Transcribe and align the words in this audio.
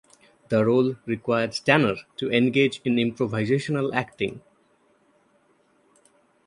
The 0.49 0.65
role 0.65 0.95
required 1.05 1.51
Tanner 1.63 1.93
to 2.17 2.31
engage 2.31 2.81
in 2.83 2.95
improvisational 2.95 3.93
acting. 3.93 4.41